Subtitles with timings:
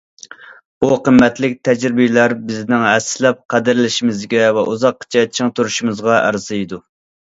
[0.85, 6.87] بۇ قىممەتلىك تەجرىبىلەر بىزنىڭ ھەسسىلەپ قەدىرلىشىمىزگە ۋە ئۇزاققىچە چىڭ تۇرۇشىمىزغا ئەرزىيدۇ.